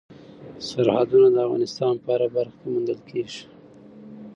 [0.67, 3.43] سرحدونه د افغانستان په هره برخه کې موندل کېږي.